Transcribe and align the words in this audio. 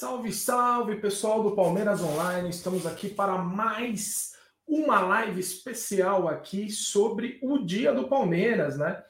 Salve, 0.00 0.32
salve 0.32 0.94
pessoal 0.94 1.42
do 1.42 1.56
Palmeiras 1.56 2.00
Online. 2.00 2.48
Estamos 2.50 2.86
aqui 2.86 3.08
para 3.08 3.36
mais 3.36 4.32
uma 4.64 5.00
live 5.00 5.40
especial 5.40 6.28
aqui 6.28 6.70
sobre 6.70 7.36
o 7.42 7.58
dia 7.58 7.92
do 7.92 8.06
Palmeiras, 8.06 8.78
né? 8.78 9.02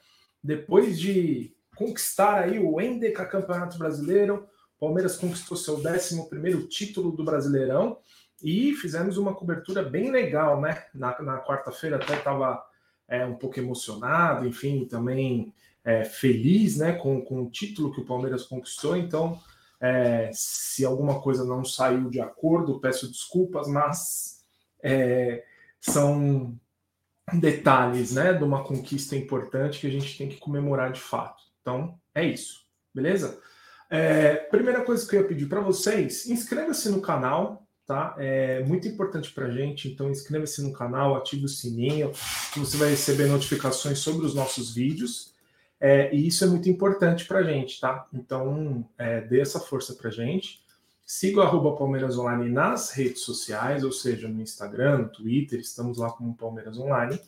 Depois 0.43 0.99
de 0.99 1.55
conquistar 1.75 2.39
aí 2.39 2.57
o 2.57 2.81
Endeca 2.81 3.23
Campeonato 3.23 3.77
Brasileiro, 3.77 4.47
Palmeiras 4.79 5.15
conquistou 5.15 5.55
seu 5.55 5.75
11 5.75 6.67
título 6.67 7.11
do 7.11 7.23
Brasileirão 7.23 7.99
e 8.41 8.73
fizemos 8.73 9.15
uma 9.15 9.35
cobertura 9.35 9.83
bem 9.83 10.09
legal, 10.09 10.59
né? 10.59 10.85
Na, 10.91 11.21
na 11.21 11.37
quarta-feira 11.37 11.97
até 11.97 12.15
estava 12.15 12.65
é, 13.07 13.23
um 13.23 13.35
pouco 13.35 13.59
emocionado, 13.59 14.47
enfim, 14.47 14.85
também 14.85 15.53
é, 15.85 16.03
feliz 16.03 16.77
né, 16.77 16.93
com, 16.93 17.21
com 17.21 17.43
o 17.43 17.49
título 17.51 17.93
que 17.93 18.01
o 18.01 18.05
Palmeiras 18.05 18.47
conquistou, 18.47 18.97
então 18.97 19.39
é, 19.81 20.29
se 20.33 20.85
alguma 20.85 21.21
coisa 21.21 21.43
não 21.45 21.63
saiu 21.63 22.09
de 22.09 22.19
acordo, 22.19 22.79
peço 22.79 23.09
desculpas, 23.09 23.67
mas 23.67 24.43
é, 24.83 25.43
são 25.79 26.57
detalhes 27.33 28.13
né, 28.13 28.33
de 28.33 28.43
uma 28.43 28.63
conquista 28.63 29.15
importante 29.15 29.79
que 29.79 29.87
a 29.87 29.91
gente 29.91 30.17
tem 30.17 30.27
que 30.27 30.37
comemorar 30.37 30.91
de 30.91 30.99
fato. 30.99 31.43
Então, 31.61 31.99
é 32.13 32.25
isso, 32.25 32.65
beleza? 32.93 33.39
É, 33.89 34.35
primeira 34.35 34.83
coisa 34.83 35.07
que 35.07 35.15
eu 35.15 35.21
ia 35.21 35.27
pedir 35.27 35.47
para 35.47 35.61
vocês, 35.61 36.27
inscreva-se 36.27 36.89
no 36.89 37.01
canal, 37.01 37.65
tá? 37.87 38.15
É 38.19 38.63
muito 38.65 38.87
importante 38.87 39.31
para 39.31 39.47
a 39.47 39.51
gente, 39.51 39.87
então 39.87 40.11
inscreva-se 40.11 40.61
no 40.61 40.71
canal, 40.71 41.15
ative 41.15 41.45
o 41.45 41.49
sininho, 41.49 42.11
que 42.53 42.59
você 42.59 42.77
vai 42.77 42.89
receber 42.89 43.27
notificações 43.27 43.99
sobre 43.99 44.25
os 44.25 44.35
nossos 44.35 44.73
vídeos. 44.73 45.33
É, 45.79 46.13
e 46.13 46.27
isso 46.27 46.43
é 46.43 46.47
muito 46.47 46.69
importante 46.69 47.25
para 47.25 47.39
a 47.39 47.43
gente, 47.43 47.79
tá? 47.79 48.05
Então, 48.13 48.85
é, 48.97 49.21
dê 49.21 49.39
essa 49.39 49.59
força 49.59 49.93
para 49.93 50.09
a 50.09 50.11
gente. 50.11 50.61
Siga 51.05 51.43
o 51.43 51.75
Palmeiras 51.75 52.17
Online 52.17 52.49
nas 52.49 52.91
redes 52.91 53.21
sociais, 53.21 53.83
ou 53.83 53.91
seja, 53.91 54.27
no 54.27 54.41
Instagram, 54.41 54.99
no 54.99 55.09
Twitter, 55.09 55.59
estamos 55.59 55.97
lá 55.97 56.11
como 56.11 56.35
Palmeiras 56.35 56.77
Online. 56.77 57.19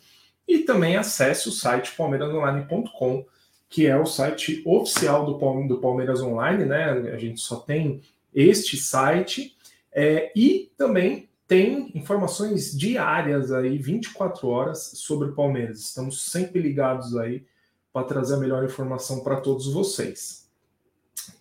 E 0.47 0.59
também 0.59 0.97
acesse 0.97 1.47
o 1.47 1.51
site 1.51 1.95
palmeirasonline.com, 1.95 3.25
que 3.69 3.87
é 3.87 3.97
o 3.97 4.05
site 4.05 4.61
oficial 4.65 5.25
do, 5.25 5.67
do 5.67 5.79
Palmeiras 5.79 6.21
Online, 6.21 6.65
né? 6.65 6.91
A 7.13 7.17
gente 7.17 7.39
só 7.39 7.55
tem 7.55 8.01
este 8.35 8.77
site. 8.77 9.55
É, 9.93 10.31
e 10.35 10.71
também 10.77 11.29
tem 11.47 11.91
informações 11.95 12.77
diárias 12.77 13.51
aí, 13.51 13.77
24 13.77 14.47
horas, 14.47 14.91
sobre 14.95 15.29
o 15.29 15.33
Palmeiras. 15.33 15.79
Estamos 15.79 16.21
sempre 16.29 16.61
ligados 16.61 17.17
aí 17.17 17.45
para 17.93 18.05
trazer 18.05 18.35
a 18.35 18.39
melhor 18.39 18.63
informação 18.63 19.21
para 19.21 19.41
todos 19.41 19.71
vocês. 19.71 20.49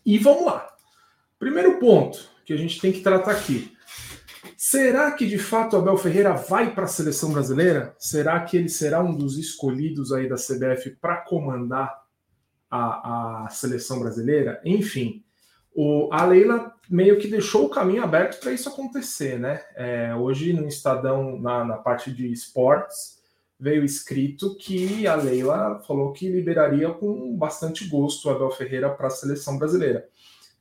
E 0.04 0.18
vamos 0.18 0.44
lá. 0.44 0.66
Primeiro 1.38 1.78
ponto 1.78 2.28
que 2.44 2.52
a 2.52 2.56
gente 2.56 2.80
tem 2.80 2.92
que 2.92 3.00
tratar 3.00 3.32
aqui. 3.32 3.72
Será 4.56 5.10
que 5.12 5.26
de 5.26 5.38
fato 5.38 5.76
Abel 5.76 5.96
Ferreira 5.96 6.34
vai 6.34 6.74
para 6.74 6.84
a 6.84 6.88
seleção 6.88 7.32
brasileira? 7.32 7.94
Será 7.98 8.40
que 8.40 8.56
ele 8.56 8.68
será 8.68 9.02
um 9.02 9.14
dos 9.14 9.38
escolhidos 9.38 10.12
aí 10.12 10.28
da 10.28 10.36
CBF 10.36 10.90
para 11.00 11.16
comandar 11.16 12.02
a, 12.70 13.44
a, 13.44 13.48
seleção 13.48 14.00
brasileira? 14.00 14.60
Enfim, 14.64 15.24
o, 15.74 16.08
a 16.12 16.24
Leila 16.24 16.74
meio 16.90 17.18
que 17.18 17.28
deixou 17.28 17.66
o 17.66 17.70
caminho 17.70 18.02
aberto 18.02 18.40
para 18.40 18.52
isso 18.52 18.68
acontecer, 18.68 19.38
né? 19.38 19.62
É, 19.76 20.14
hoje 20.14 20.52
no 20.52 20.66
Estadão, 20.66 21.38
na, 21.40 21.64
na 21.64 21.76
parte 21.78 22.12
de 22.12 22.30
esportes, 22.30 23.19
veio 23.60 23.84
escrito 23.84 24.56
que 24.56 25.06
a 25.06 25.14
Leila 25.14 25.80
falou 25.86 26.12
que 26.12 26.28
liberaria 26.28 26.88
com 26.90 27.36
bastante 27.36 27.86
gosto 27.86 28.26
o 28.26 28.30
Abel 28.30 28.50
Ferreira 28.50 28.88
para 28.88 29.08
a 29.08 29.10
seleção 29.10 29.58
brasileira. 29.58 30.08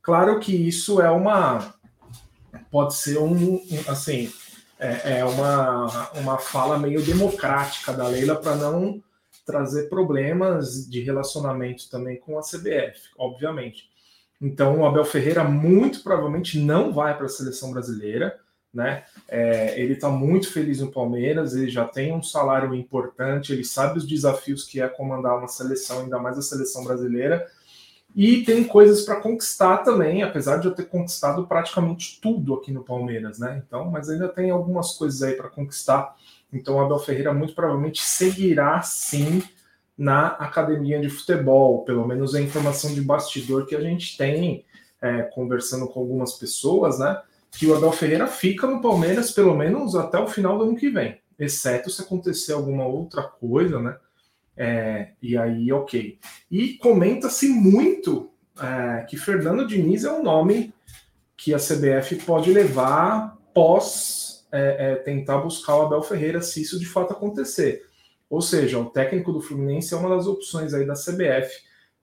Claro 0.02 0.40
que 0.40 0.54
isso 0.54 1.02
é 1.02 1.10
uma. 1.10 1.74
Pode 2.70 2.96
ser 2.96 3.18
um. 3.18 3.62
Assim, 3.88 4.30
é, 4.78 5.20
é 5.20 5.26
uma, 5.26 6.10
uma 6.14 6.38
fala 6.38 6.78
meio 6.78 7.02
democrática 7.02 7.94
da 7.94 8.08
Leila 8.08 8.36
para 8.36 8.56
não 8.56 9.02
trazer 9.46 9.90
problemas 9.90 10.88
de 10.88 11.00
relacionamento 11.00 11.90
também 11.90 12.18
com 12.18 12.38
a 12.38 12.42
CBF, 12.42 13.10
obviamente. 13.18 13.90
Então, 14.42 14.80
o 14.80 14.86
Abel 14.86 15.04
Ferreira 15.04 15.44
muito 15.44 16.04
provavelmente 16.04 16.60
não 16.60 16.94
vai 16.94 17.16
para 17.16 17.26
a 17.26 17.30
seleção 17.30 17.72
brasileira 17.72 18.40
né? 18.74 19.04
É, 19.28 19.80
ele 19.80 19.94
está 19.94 20.10
muito 20.10 20.52
feliz 20.52 20.80
no 20.80 20.92
Palmeiras, 20.92 21.56
ele 21.56 21.70
já 21.70 21.86
tem 21.86 22.14
um 22.14 22.22
salário 22.22 22.74
importante, 22.76 23.52
ele 23.52 23.64
sabe 23.64 23.98
os 23.98 24.08
desafios 24.08 24.64
que 24.64 24.82
é 24.82 24.88
comandar 24.88 25.38
uma 25.38 25.48
seleção, 25.48 26.02
ainda 26.02 26.20
mais 26.20 26.38
a 26.38 26.42
seleção 26.42 26.84
brasileira, 26.84 27.48
e 28.16 28.44
tem 28.44 28.64
coisas 28.64 29.04
para 29.04 29.22
conquistar 29.22 29.80
também, 29.80 30.24
apesar 30.24 30.58
de 30.58 30.68
eu 30.68 30.74
ter 30.74 30.86
conquistado 30.86 31.46
praticamente 31.48 32.20
tudo 32.22 32.56
aqui 32.56 32.72
no 32.72 32.84
Palmeiras, 32.84 33.38
né? 33.38 33.62
Então, 33.66 33.90
mas 33.90 34.10
ainda 34.10 34.28
tem 34.28 34.50
algumas 34.50 34.94
coisas 34.94 35.22
aí 35.22 35.34
para 35.36 35.50
conquistar. 35.50 36.16
Então, 36.52 36.80
Abel 36.80 36.98
Ferreira 36.98 37.34
muito 37.34 37.54
provavelmente 37.54 38.02
seguirá 38.02 38.82
sim 38.82 39.44
na 39.96 40.28
academia 40.28 41.00
de 41.00 41.10
futebol, 41.10 41.84
pelo 41.84 42.08
menos 42.08 42.34
a 42.34 42.42
informação 42.42 42.94
de 42.94 43.02
bastidor 43.02 43.68
que 43.68 43.76
a 43.76 43.82
gente 43.82 44.18
tem, 44.18 44.66
é, 45.02 45.24
conversando 45.24 45.88
com 45.88 46.00
algumas 46.00 46.34
pessoas, 46.34 46.98
né? 46.98 47.22
Que 47.52 47.68
o 47.68 47.76
Abel 47.76 47.92
Ferreira 47.92 48.28
fica 48.28 48.68
no 48.68 48.82
Palmeiras 48.82 49.32
pelo 49.32 49.56
menos 49.56 49.96
até 49.96 50.20
o 50.20 50.28
final 50.28 50.58
do 50.58 50.66
ano 50.66 50.76
que 50.76 50.90
vem, 50.90 51.20
exceto 51.38 51.90
se 51.90 52.02
acontecer 52.02 52.54
alguma 52.54 52.86
outra 52.86 53.24
coisa, 53.24 53.80
né? 53.80 53.98
É, 54.56 55.12
e 55.22 55.38
aí, 55.38 55.72
ok. 55.72 56.20
E 56.52 56.74
comenta-se 56.74 57.48
muito 57.48 58.30
é, 58.62 59.04
que 59.04 59.16
Fernando 59.16 59.66
Diniz 59.66 60.04
é 60.04 60.12
um 60.12 60.22
nome 60.22 60.74
que 61.38 61.54
a 61.54 61.58
CBF 61.58 62.18
pode 62.26 62.52
levar 62.52 63.38
pós 63.54 64.46
é, 64.52 64.92
é, 64.92 64.96
tentar 64.96 65.38
buscar 65.38 65.78
o 65.78 65.82
Abel 65.84 66.02
Ferreira, 66.04 66.42
se 66.42 66.62
isso 66.62 66.78
de 66.78 66.86
fato 66.86 67.14
acontecer. 67.14 67.86
Ou 68.30 68.42
seja, 68.42 68.78
o 68.78 68.90
técnico 68.90 69.32
do 69.32 69.42
Fluminense 69.42 69.94
é 69.94 69.98
uma 69.98 70.16
das 70.16 70.28
opções 70.28 70.74
aí 70.74 70.86
da 70.86 70.94
CBF 70.94 71.50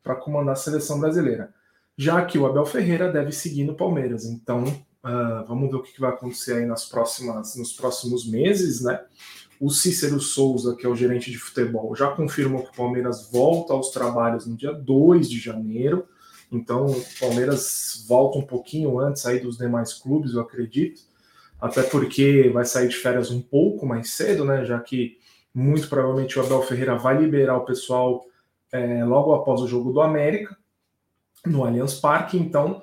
para 0.03 0.17
comandar 0.17 0.55
a 0.55 0.57
seleção 0.57 0.99
brasileira. 0.99 1.53
Já 1.97 2.25
que 2.25 2.39
o 2.39 2.47
Abel 2.47 2.65
Ferreira 2.65 3.13
deve 3.13 3.33
seguir 3.33 3.65
no 3.65 3.75
Palmeiras. 3.75 4.25
Então, 4.25 4.65
Uh, 5.07 5.47
vamos 5.47 5.71
ver 5.71 5.77
o 5.77 5.83
que 5.83 6.01
vai 6.01 6.11
acontecer 6.11 6.55
aí 6.55 6.67
nas 6.67 6.85
próximas, 6.85 7.55
nos 7.55 7.73
próximos 7.73 8.27
meses, 8.27 8.81
né? 8.81 9.05
O 9.61 9.71
Cícero 9.71 10.19
Souza, 10.19 10.75
que 10.75 10.85
é 10.85 10.89
o 10.89 10.97
gerente 10.97 11.31
de 11.31 11.39
futebol, 11.39 11.95
já 11.95 12.09
confirmou 12.09 12.65
que 12.65 12.71
o 12.71 12.77
Palmeiras 12.77 13.31
volta 13.31 13.73
aos 13.73 13.91
trabalhos 13.91 14.47
no 14.47 14.57
dia 14.57 14.73
2 14.73 15.31
de 15.31 15.39
janeiro. 15.39 16.07
Então, 16.51 16.87
o 16.87 17.05
Palmeiras 17.21 18.05
volta 18.09 18.39
um 18.39 18.43
pouquinho 18.43 18.99
antes 18.99 19.25
aí 19.25 19.39
dos 19.39 19.57
demais 19.57 19.95
clubes, 19.95 20.35
eu 20.35 20.41
acredito. 20.41 21.03
Até 21.61 21.85
porque 21.85 22.51
vai 22.53 22.65
sair 22.65 22.89
de 22.89 22.97
férias 22.97 23.31
um 23.31 23.41
pouco 23.41 23.87
mais 23.87 24.11
cedo, 24.11 24.45
né? 24.45 24.65
Já 24.65 24.81
que 24.81 25.19
muito 25.55 25.89
provavelmente 25.89 26.37
o 26.37 26.43
Abel 26.43 26.63
Ferreira 26.63 26.99
vai 26.99 27.17
liberar 27.17 27.57
o 27.57 27.65
pessoal 27.65 28.27
é, 28.73 29.05
logo 29.05 29.33
após 29.33 29.61
o 29.61 29.69
jogo 29.69 29.93
do 29.93 30.01
América, 30.01 30.57
no 31.47 31.65
Allianz 31.65 31.95
Parque. 31.95 32.37
Então, 32.37 32.83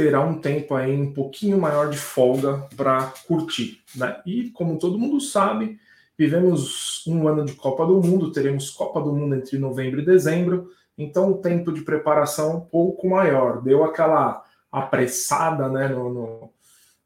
terá 0.00 0.22
um 0.22 0.40
tempo 0.40 0.74
aí 0.74 0.98
um 0.98 1.12
pouquinho 1.12 1.60
maior 1.60 1.90
de 1.90 1.98
folga 1.98 2.66
para 2.74 3.12
curtir. 3.28 3.82
Né? 3.94 4.18
E 4.24 4.48
como 4.48 4.78
todo 4.78 4.98
mundo 4.98 5.20
sabe, 5.20 5.78
vivemos 6.16 7.06
um 7.06 7.28
ano 7.28 7.44
de 7.44 7.52
Copa 7.52 7.84
do 7.84 8.00
Mundo, 8.00 8.32
teremos 8.32 8.70
Copa 8.70 8.98
do 8.98 9.12
Mundo 9.12 9.34
entre 9.34 9.58
novembro 9.58 10.00
e 10.00 10.04
dezembro, 10.04 10.70
então 10.96 11.30
o 11.30 11.36
tempo 11.36 11.70
de 11.70 11.82
preparação 11.82 12.50
é 12.50 12.54
um 12.54 12.60
pouco 12.60 13.10
maior. 13.10 13.60
Deu 13.60 13.84
aquela 13.84 14.42
apressada 14.72 15.68
né, 15.68 15.88
no, 15.88 16.10
no, 16.10 16.50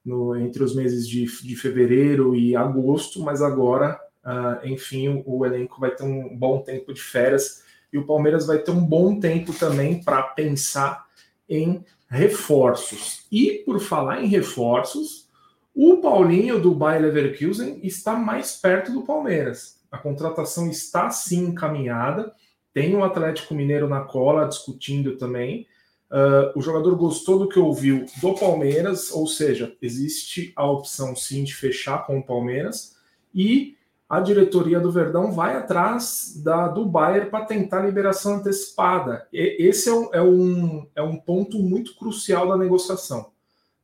no 0.04 0.36
entre 0.36 0.62
os 0.62 0.72
meses 0.76 1.08
de, 1.08 1.24
de 1.24 1.56
fevereiro 1.56 2.36
e 2.36 2.54
agosto, 2.54 3.20
mas 3.24 3.42
agora, 3.42 3.98
uh, 4.24 4.64
enfim, 4.69 5.20
o, 5.26 5.44
elenco 5.44 5.80
vai 5.80 5.90
ter 5.90 6.04
um 6.04 6.36
bom 6.36 6.60
tempo 6.60 6.94
de 6.94 7.00
férias 7.00 7.64
e 7.92 7.98
o 7.98 8.06
Palmeiras 8.06 8.46
vai 8.46 8.58
ter 8.58 8.70
um 8.70 8.84
bom 8.84 9.19
tempo 9.19 9.52
também 9.52 10.00
para 10.00 10.22
pensar 10.22 11.04
em 11.48 11.84
reforços. 12.14 13.26
E 13.31 13.62
por 13.64 13.81
falar 13.81 14.22
em 14.22 14.28
reforços, 14.28 15.28
o 15.75 15.96
Paulinho 15.96 16.61
do 16.61 16.75
Bayer 16.75 17.02
Leverkusen 17.02 17.81
está 17.82 18.14
mais 18.14 18.56
perto 18.56 18.93
do 18.93 19.02
Palmeiras. 19.02 19.81
A 19.90 19.99
contratação 19.99 20.70
está 20.70 21.11
sim 21.11 21.46
encaminhada. 21.49 22.32
Tem 22.72 22.94
o 22.94 22.99
um 22.99 23.05
Atlético 23.05 23.55
Mineiro 23.55 23.88
na 23.88 24.00
cola 24.00 24.46
discutindo 24.46 25.16
também. 25.16 25.66
Uh, 26.11 26.56
o 26.56 26.62
jogador 26.62 26.94
gostou 26.94 27.40
do 27.40 27.49
que 27.49 27.58
ouviu 27.58 28.06
do 28.20 28.34
Palmeiras, 28.34 29.10
ou 29.10 29.26
seja, 29.26 29.76
existe 29.82 30.52
a 30.55 30.64
opção 30.64 31.17
sim 31.17 31.43
de 31.43 31.55
fechar 31.55 32.06
com 32.06 32.19
o 32.19 32.25
Palmeiras. 32.25 32.96
E 33.34 33.76
a 34.08 34.20
diretoria 34.20 34.78
do 34.78 34.92
Verdão 34.92 35.32
vai 35.32 35.56
atrás 35.56 36.40
da, 36.42 36.68
do 36.68 36.84
Bayern 36.84 37.30
para 37.30 37.44
tentar 37.44 37.80
liberação 37.80 38.34
antecipada. 38.34 39.26
E, 39.32 39.56
esse 39.66 39.88
é 39.88 39.92
um, 39.92 40.08
é, 40.12 40.22
um, 40.22 40.86
é 40.94 41.02
um 41.02 41.16
ponto 41.16 41.58
muito 41.58 41.96
crucial 41.96 42.48
da 42.48 42.56
negociação, 42.56 43.30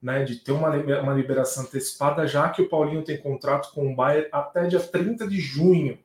né? 0.02 0.22
De 0.24 0.36
ter 0.36 0.52
uma, 0.52 0.70
uma 1.00 1.14
liberação 1.14 1.64
antecipada, 1.64 2.26
já 2.26 2.48
que 2.50 2.62
o 2.62 2.68
Paulinho 2.68 3.04
tem 3.04 3.16
contrato 3.16 3.72
com 3.72 3.90
o 3.90 3.96
Bayern 3.96 4.28
até 4.30 4.66
dia 4.66 4.80
30 4.80 5.26
de 5.26 5.40
junho. 5.40 5.98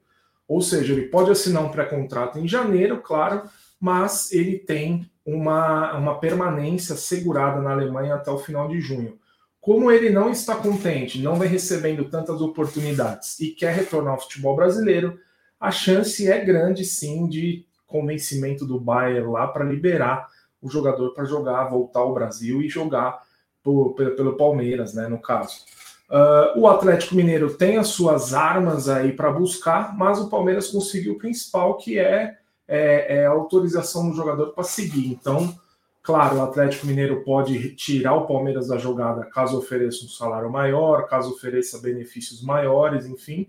Ou 0.47 0.61
seja, 0.61 0.93
ele 0.93 1.07
pode 1.07 1.31
assinar 1.31 1.63
um 1.63 1.71
pré-contrato 1.71 2.39
em 2.39 2.47
janeiro, 2.47 3.01
claro, 3.01 3.43
mas 3.79 4.31
ele 4.31 4.59
tem 4.59 5.09
uma, 5.25 5.93
uma 5.97 6.19
permanência 6.19 6.95
segurada 6.95 7.59
na 7.61 7.71
Alemanha 7.71 8.15
até 8.15 8.29
o 8.31 8.37
final 8.37 8.67
de 8.67 8.79
junho. 8.79 9.17
Como 9.65 9.89
ele 9.89 10.11
não 10.11 10.29
está 10.29 10.55
contente, 10.55 11.19
não 11.19 11.37
vem 11.37 11.49
recebendo 11.49 12.05
tantas 12.05 12.39
oportunidades 12.39 13.39
e 13.39 13.49
quer 13.49 13.73
retornar 13.73 14.13
ao 14.13 14.21
futebol 14.21 14.55
brasileiro, 14.55 15.19
a 15.59 15.71
chance 15.71 16.31
é 16.31 16.39
grande 16.45 16.85
sim 16.85 17.27
de 17.27 17.65
convencimento 17.87 18.63
do 18.63 18.79
Bayern 18.79 19.27
lá 19.27 19.47
para 19.47 19.65
liberar 19.65 20.29
o 20.61 20.69
jogador 20.69 21.15
para 21.15 21.25
jogar, 21.25 21.63
voltar 21.63 22.01
ao 22.01 22.13
Brasil 22.13 22.61
e 22.61 22.69
jogar 22.69 23.23
por, 23.63 23.95
pelo 23.95 24.37
Palmeiras, 24.37 24.93
né, 24.93 25.07
no 25.07 25.19
caso. 25.19 25.61
Uh, 26.11 26.59
o 26.59 26.67
Atlético 26.67 27.15
Mineiro 27.15 27.51
tem 27.55 27.77
as 27.77 27.87
suas 27.87 28.35
armas 28.35 28.87
aí 28.87 29.13
para 29.13 29.31
buscar, 29.31 29.97
mas 29.97 30.19
o 30.19 30.29
Palmeiras 30.29 30.67
conseguiu 30.67 31.13
o 31.13 31.17
principal, 31.17 31.75
que 31.77 31.97
é, 31.97 32.37
é, 32.67 33.21
é 33.21 33.25
a 33.25 33.31
autorização 33.31 34.11
do 34.11 34.15
jogador 34.15 34.53
para 34.53 34.63
seguir. 34.63 35.07
Então, 35.07 35.59
claro, 36.05 36.37
o 36.37 36.43
Atlético 36.43 36.85
Mineiro 36.85 37.23
pode 37.23 37.75
tirar 37.75 38.13
o 38.13 38.27
Palmeiras 38.27 38.67
da 38.67 38.77
jogada 38.77 39.25
caso 39.25 39.57
ofereça 39.57 40.05
um 40.05 40.07
salário 40.07 40.51
maior, 40.51 41.07
caso 41.07 41.31
ofereça 41.31 41.81
benefícios 41.81 42.43
maiores, 42.43 43.07
enfim. 43.07 43.47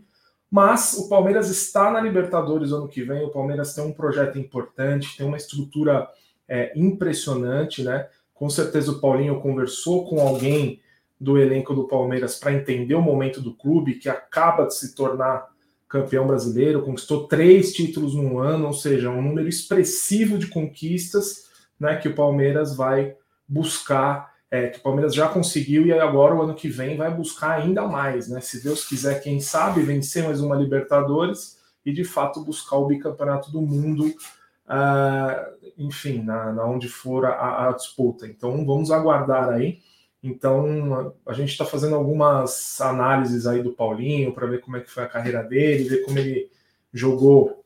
Mas 0.51 0.95
o 0.95 1.09
Palmeiras 1.09 1.51
está 1.51 1.91
na 1.91 2.01
Libertadores 2.01 2.73
ano 2.73 2.89
que 2.89 3.03
vem. 3.03 3.25
O 3.25 3.31
Palmeiras 3.31 3.75
tem 3.75 3.85
um 3.85 3.93
projeto 3.93 4.39
importante, 4.39 5.17
tem 5.17 5.27
uma 5.27 5.37
estrutura 5.37 6.09
é, 6.49 6.73
impressionante, 6.75 7.83
né? 7.83 8.09
Com 8.33 8.49
certeza 8.49 8.93
o 8.93 9.01
Paulinho 9.01 9.41
conversou 9.41 10.09
com 10.09 10.21
alguém 10.21 10.81
do 11.21 11.37
elenco 11.37 11.75
do 11.75 11.87
Palmeiras 11.87 12.39
para 12.39 12.53
entender 12.53 12.95
o 12.95 13.03
momento 13.03 13.41
do 13.41 13.55
clube, 13.55 13.95
que 13.95 14.09
acaba 14.09 14.67
de 14.67 14.75
se 14.75 14.95
tornar 14.95 15.47
campeão 15.89 16.27
brasileiro, 16.27 16.83
conquistou 16.83 17.27
três 17.27 17.73
títulos 17.73 18.15
no 18.15 18.39
ano, 18.39 18.69
ou 18.69 18.73
seja, 18.73 19.11
um 19.11 19.23
número 19.23 19.49
expressivo 19.49 20.39
de 20.39 20.47
conquistas 20.47 21.47
né, 21.79 21.97
que 21.97 22.09
o 22.09 22.15
Palmeiras 22.15 22.75
vai 22.75 23.15
buscar, 23.49 24.35
é, 24.51 24.69
que 24.69 24.79
o 24.79 24.83
Palmeiras 24.83 25.15
já 25.15 25.29
conseguiu 25.29 25.87
e 25.87 25.93
agora 25.93 26.35
o 26.35 26.43
ano 26.43 26.55
que 26.55 26.69
vem 26.69 26.97
vai 26.97 27.13
buscar 27.13 27.61
ainda 27.61 27.87
mais, 27.87 28.29
né? 28.29 28.41
Se 28.41 28.63
Deus 28.63 28.85
quiser, 28.87 29.21
quem 29.21 29.41
sabe, 29.41 29.83
vencer 29.83 30.25
mais 30.25 30.41
uma 30.41 30.57
Libertadores 30.57 31.59
e 31.85 31.93
de 31.93 32.05
fato 32.05 32.45
buscar 32.45 32.77
o 32.77 32.87
bicampeonato 32.87 33.51
do 33.51 33.61
mundo, 33.61 34.07
uh, 34.07 35.73
enfim, 35.79 36.23
na, 36.23 36.53
na, 36.53 36.65
onde 36.65 36.89
for 36.89 37.27
a, 37.27 37.69
a 37.69 37.73
disputa. 37.73 38.27
Então 38.27 38.65
vamos 38.65 38.91
aguardar 38.91 39.51
aí. 39.51 39.81
Então, 40.23 41.15
a 41.25 41.33
gente 41.33 41.51
está 41.51 41.65
fazendo 41.65 41.95
algumas 41.95 42.81
análises 42.81 43.47
aí 43.47 43.63
do 43.63 43.73
Paulinho 43.73 44.33
para 44.33 44.47
ver 44.47 44.61
como 44.61 44.77
é 44.77 44.81
que 44.81 44.91
foi 44.91 45.05
a 45.05 45.09
carreira 45.09 45.43
dele, 45.43 45.89
ver 45.89 46.03
como 46.03 46.19
ele 46.19 46.51
jogou 46.93 47.65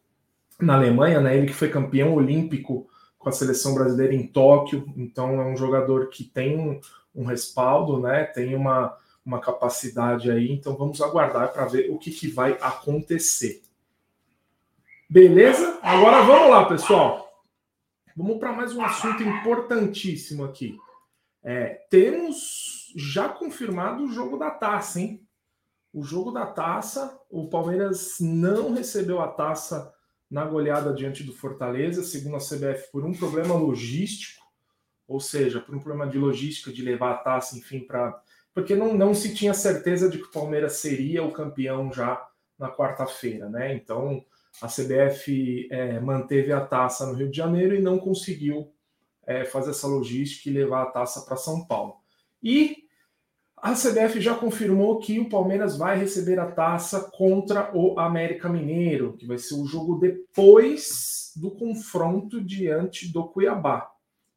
na 0.60 0.74
Alemanha, 0.74 1.20
né? 1.20 1.36
Ele 1.36 1.46
que 1.46 1.54
foi 1.54 1.70
campeão 1.70 2.12
olímpico 2.12 2.86
com 3.20 3.28
a 3.28 3.32
seleção 3.32 3.74
brasileira 3.74 4.14
em 4.14 4.26
Tóquio, 4.26 4.90
então 4.96 5.40
é 5.42 5.44
um 5.44 5.54
jogador 5.54 6.08
que 6.08 6.24
tem 6.24 6.58
um, 6.58 6.80
um 7.14 7.26
respaldo, 7.26 8.00
né? 8.00 8.24
Tem 8.24 8.54
uma, 8.54 8.96
uma 9.24 9.38
capacidade 9.38 10.30
aí, 10.30 10.50
então 10.50 10.74
vamos 10.74 11.02
aguardar 11.02 11.52
para 11.52 11.66
ver 11.66 11.90
o 11.90 11.98
que, 11.98 12.10
que 12.10 12.28
vai 12.28 12.56
acontecer. 12.62 13.62
Beleza? 15.08 15.78
Agora 15.82 16.22
vamos 16.22 16.50
lá, 16.50 16.64
pessoal. 16.64 17.44
Vamos 18.16 18.38
para 18.38 18.52
mais 18.52 18.74
um 18.74 18.82
assunto 18.82 19.22
importantíssimo 19.22 20.42
aqui. 20.42 20.78
É, 21.42 21.86
temos 21.90 22.90
já 22.96 23.28
confirmado 23.28 24.02
o 24.02 24.10
jogo 24.10 24.38
da 24.38 24.50
taça, 24.50 24.98
hein? 24.98 25.22
O 25.92 26.02
jogo 26.02 26.30
da 26.30 26.46
taça, 26.46 27.20
o 27.28 27.50
Palmeiras 27.50 28.16
não 28.18 28.72
recebeu 28.72 29.20
a 29.20 29.28
taça 29.28 29.92
na 30.30 30.44
goleada 30.44 30.92
diante 30.92 31.24
do 31.24 31.32
Fortaleza, 31.32 32.02
segundo 32.04 32.36
a 32.36 32.38
CBF, 32.38 32.90
por 32.92 33.04
um 33.04 33.12
problema 33.12 33.54
logístico, 33.54 34.44
ou 35.08 35.18
seja, 35.18 35.60
por 35.60 35.74
um 35.74 35.80
problema 35.80 36.10
de 36.10 36.18
logística 36.18 36.72
de 36.72 36.82
levar 36.82 37.12
a 37.12 37.18
taça, 37.18 37.58
enfim, 37.58 37.80
para. 37.80 38.22
Porque 38.54 38.76
não, 38.76 38.94
não 38.94 39.12
se 39.12 39.34
tinha 39.34 39.52
certeza 39.52 40.08
de 40.08 40.18
que 40.18 40.24
o 40.24 40.30
Palmeiras 40.30 40.74
seria 40.74 41.24
o 41.24 41.32
campeão 41.32 41.92
já 41.92 42.28
na 42.58 42.70
quarta-feira, 42.70 43.48
né? 43.48 43.74
Então 43.74 44.24
a 44.62 44.66
CBF 44.66 45.68
é, 45.70 45.98
manteve 46.00 46.52
a 46.52 46.60
taça 46.60 47.06
no 47.06 47.14
Rio 47.14 47.30
de 47.30 47.36
Janeiro 47.36 47.74
e 47.74 47.80
não 47.80 47.98
conseguiu 47.98 48.72
é, 49.26 49.44
fazer 49.44 49.70
essa 49.70 49.86
logística 49.86 50.48
e 50.48 50.52
levar 50.52 50.82
a 50.82 50.90
taça 50.90 51.22
para 51.22 51.36
São 51.36 51.64
Paulo. 51.64 51.96
E 52.42 52.84
a 53.62 53.74
CBF 53.74 54.20
já 54.20 54.34
confirmou 54.34 54.98
que 54.98 55.18
o 55.20 55.28
Palmeiras 55.28 55.76
vai 55.76 55.98
receber 55.98 56.38
a 56.38 56.50
taça 56.50 57.10
contra 57.12 57.70
o 57.76 57.98
América 57.98 58.48
Mineiro, 58.48 59.16
que 59.18 59.26
vai 59.26 59.38
ser 59.38 59.54
o 59.54 59.66
jogo 59.66 59.98
depois 59.98 61.32
do 61.36 61.50
confronto 61.50 62.40
diante 62.40 63.12
do 63.12 63.28
Cuiabá. 63.28 63.90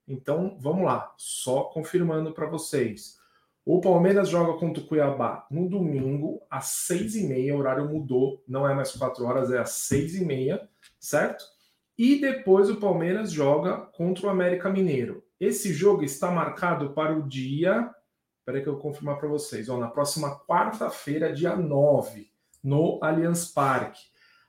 Então, 0.08 0.58
vamos 0.60 0.84
lá, 0.84 1.14
só 1.18 1.64
confirmando 1.64 2.34
para 2.34 2.50
vocês. 2.50 3.18
O 3.66 3.80
Palmeiras 3.80 4.28
joga 4.28 4.60
contra 4.60 4.84
o 4.84 4.86
Cuiabá 4.86 5.48
no 5.50 5.69
domingo, 5.69 6.42
às 6.50 6.66
seis 6.66 7.16
e 7.16 7.26
meia. 7.26 7.56
O 7.56 7.60
horário 7.60 7.88
mudou, 7.88 8.44
não 8.46 8.68
é 8.68 8.76
mais 8.76 8.92
quatro 8.92 9.24
horas, 9.24 9.52
é 9.52 9.58
às 9.58 9.72
seis 9.72 10.16
e 10.16 10.26
meia, 10.26 10.68
certo? 11.00 11.46
E 11.98 12.19
depois 12.19 12.69
o 12.69 12.76
Palmeiras 12.76 13.31
joga 13.31 13.78
contra 13.78 14.28
o 14.28 14.30
América 14.30 14.69
Mineiro. 14.69 15.24
Esse 15.40 15.72
jogo 15.72 16.04
está 16.04 16.30
marcado 16.30 16.92
para 16.92 17.18
o 17.18 17.28
dia. 17.28 17.90
Espera 18.44 18.60
que 18.60 18.68
eu 18.68 18.75
confirmar 18.75 19.18
para 19.18 19.30
vocês. 19.30 19.69
Ó, 19.69 19.78
na 19.78 19.88
próxima 19.88 20.38
quarta-feira, 20.45 21.31
dia 21.31 21.56
9, 21.56 22.30
no 22.62 23.00
Allianz 23.01 23.45
Parque. 23.45 24.01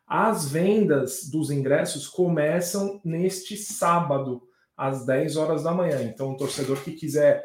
As 0.04 0.50
vendas 0.50 1.30
dos 1.30 1.48
ingressos 1.48 2.08
começam 2.08 3.00
neste 3.04 3.56
sábado, 3.56 4.42
às 4.76 5.06
10 5.06 5.36
horas 5.36 5.62
da 5.62 5.70
manhã. 5.70 6.02
Então, 6.02 6.32
o 6.32 6.36
torcedor 6.36 6.82
que 6.82 6.90
quiser 6.90 7.44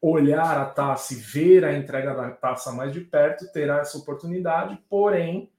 olhar 0.00 0.56
a 0.56 0.64
taça 0.64 1.12
e 1.12 1.16
ver 1.18 1.62
a 1.62 1.76
entrega 1.76 2.14
da 2.14 2.30
taça 2.30 2.72
mais 2.72 2.90
de 2.90 3.02
perto 3.02 3.52
terá 3.52 3.80
essa 3.80 3.98
oportunidade, 3.98 4.82
porém 4.88 5.52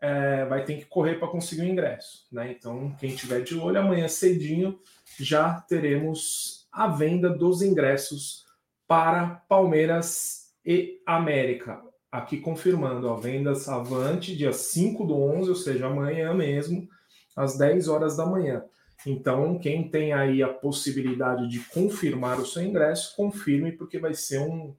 é, 0.00 0.46
vai 0.46 0.64
ter 0.64 0.78
que 0.78 0.86
correr 0.86 1.16
para 1.16 1.28
conseguir 1.28 1.60
o 1.60 1.68
ingresso. 1.68 2.26
Né? 2.32 2.50
Então, 2.50 2.96
quem 2.98 3.14
tiver 3.14 3.42
de 3.42 3.58
olho, 3.58 3.78
amanhã 3.78 4.08
cedinho 4.08 4.80
já 5.18 5.60
teremos 5.60 6.66
a 6.72 6.88
venda 6.88 7.28
dos 7.28 7.60
ingressos 7.60 8.48
para 8.90 9.44
Palmeiras 9.48 10.52
e 10.66 11.00
América. 11.06 11.80
Aqui 12.10 12.38
confirmando, 12.38 13.08
a 13.08 13.16
vendas 13.16 13.68
avante 13.68 14.36
dia 14.36 14.52
5 14.52 15.04
do 15.04 15.14
11, 15.14 15.48
ou 15.48 15.54
seja, 15.54 15.86
amanhã 15.86 16.34
mesmo, 16.34 16.88
às 17.36 17.56
10 17.56 17.86
horas 17.86 18.16
da 18.16 18.26
manhã. 18.26 18.64
Então, 19.06 19.60
quem 19.60 19.88
tem 19.88 20.12
aí 20.12 20.42
a 20.42 20.48
possibilidade 20.48 21.46
de 21.46 21.60
confirmar 21.60 22.40
o 22.40 22.44
seu 22.44 22.64
ingresso, 22.64 23.14
confirme, 23.14 23.70
porque 23.70 23.96
vai 23.96 24.12
ser 24.12 24.40
um, 24.40 24.74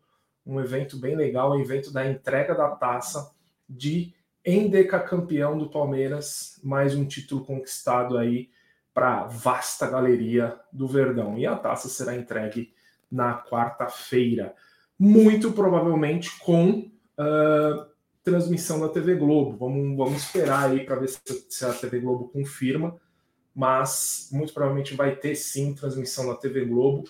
um 0.46 0.60
evento 0.60 1.00
bem 1.00 1.16
legal, 1.16 1.54
um 1.54 1.62
evento 1.62 1.90
da 1.94 2.06
entrega 2.06 2.54
da 2.54 2.68
taça 2.72 3.34
de 3.70 4.14
Endeca 4.46 5.00
campeão 5.00 5.58
do 5.58 5.70
Palmeiras, 5.70 6.60
mais 6.62 6.94
um 6.96 7.06
título 7.06 7.46
conquistado 7.46 8.18
aí 8.18 8.50
para 8.94 9.22
a 9.22 9.28
vasta 9.28 9.90
galeria 9.90 10.60
do 10.70 10.86
Verdão. 10.86 11.38
E 11.38 11.48
a 11.48 11.56
taça 11.56 11.88
será 11.88 12.14
entregue 12.14 12.74
na 13.12 13.42
quarta-feira, 13.44 14.56
muito 14.98 15.52
provavelmente 15.52 16.40
com 16.40 16.90
uh, 17.20 17.86
transmissão 18.24 18.80
da 18.80 18.90
TV 18.90 19.16
Globo. 19.16 19.58
Vamos, 19.58 19.98
vamos 19.98 20.24
esperar 20.24 20.70
aí 20.70 20.86
para 20.86 20.96
ver 20.96 21.10
se, 21.10 21.20
se 21.50 21.66
a 21.66 21.74
TV 21.74 22.00
Globo 22.00 22.30
confirma 22.30 22.96
mas 23.54 24.30
muito 24.32 24.54
provavelmente 24.54 24.96
vai 24.96 25.16
ter 25.16 25.36
sim 25.36 25.74
transmissão 25.74 26.28
na 26.28 26.36
TV 26.36 26.66
Globo, 26.66 27.04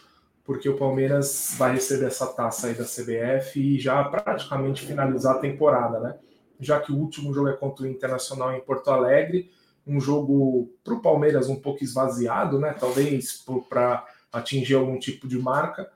porque 0.43 0.67
o 0.67 0.75
Palmeiras 0.77 1.55
vai 1.57 1.73
receber 1.73 2.05
essa 2.05 2.27
taça 2.27 2.67
aí 2.67 2.73
da 2.73 2.83
CBF 2.83 3.59
e 3.59 3.79
já 3.79 4.03
praticamente 4.03 4.85
finalizar 4.85 5.35
a 5.35 5.39
temporada, 5.39 5.99
né? 5.99 6.17
Já 6.59 6.79
que 6.79 6.91
o 6.91 6.97
último 6.97 7.33
jogo 7.33 7.47
é 7.47 7.53
contra 7.53 7.85
o 7.85 7.87
Internacional 7.87 8.53
em 8.53 8.61
Porto 8.61 8.89
Alegre, 8.89 9.51
um 9.85 9.99
jogo 9.99 10.71
para 10.83 10.93
o 10.93 11.01
Palmeiras 11.01 11.47
um 11.47 11.59
pouco 11.59 11.83
esvaziado, 11.83 12.59
né? 12.59 12.75
Talvez 12.79 13.43
para 13.69 14.05
atingir 14.31 14.75
algum 14.75 14.97
tipo 14.97 15.27
de 15.27 15.37
marca. 15.37 15.89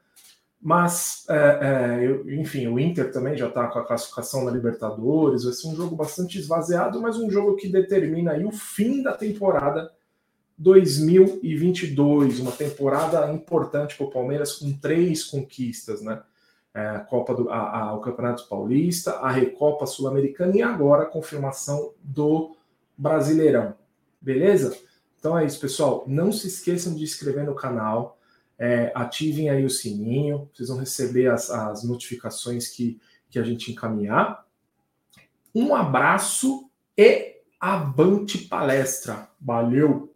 Mas, 0.62 1.26
é, 1.30 1.36
é, 1.36 2.08
eu, 2.08 2.30
enfim, 2.40 2.68
o 2.68 2.80
Inter 2.80 3.12
também 3.12 3.38
já 3.38 3.48
está 3.48 3.68
com 3.68 3.78
a 3.78 3.86
classificação 3.86 4.44
na 4.44 4.52
Libertadores. 4.52 5.44
Vai 5.44 5.54
ser 5.54 5.68
um 5.68 5.76
jogo 5.76 5.96
bastante 5.96 6.40
esvaziado, 6.40 7.00
mas 7.02 7.18
um 7.18 7.30
jogo 7.30 7.56
que 7.56 7.68
determina 7.68 8.32
aí 8.32 8.44
o 8.44 8.52
fim 8.52 9.04
da 9.04 9.14
temporada 9.14 9.92
2022, 10.58 12.40
uma 12.40 12.52
temporada 12.52 13.32
importante 13.32 13.96
para 13.96 14.06
o 14.06 14.10
Palmeiras 14.10 14.54
com 14.54 14.72
três 14.74 15.24
conquistas, 15.24 16.02
né? 16.02 16.22
É, 16.74 17.00
Copa 17.10 17.34
do 17.34 17.50
a, 17.50 17.80
a, 17.80 17.94
o 17.94 18.02
Campeonato 18.02 18.50
Paulista, 18.50 19.14
a 19.14 19.32
Recopa 19.32 19.86
Sul-Americana 19.86 20.58
e 20.58 20.62
agora 20.62 21.04
a 21.04 21.08
confirmação 21.08 21.94
do 22.04 22.56
Brasileirão. 22.98 23.76
Beleza? 24.20 24.78
Então 25.18 25.38
é 25.38 25.46
isso, 25.46 25.60
pessoal. 25.60 26.04
Não 26.06 26.32
se 26.32 26.48
esqueçam 26.48 26.94
de 26.94 27.04
inscrever 27.04 27.46
no 27.46 27.56
canal, 27.56 28.18
é, 28.58 28.92
ativem 28.96 29.50
aí 29.50 29.66
o 29.66 29.70
sininho, 29.70 30.50
vocês 30.54 30.70
vão 30.70 30.78
receber 30.78 31.28
as, 31.28 31.50
as 31.50 31.84
notificações 31.84 32.68
que, 32.68 33.00
que 33.30 33.38
a 33.38 33.44
gente 33.44 33.72
encaminhar. 33.72 34.46
Um 35.54 35.76
abraço 35.76 36.70
e 36.98 37.36
avante 37.60 38.38
palestra. 38.38 39.28
Valeu! 39.40 40.14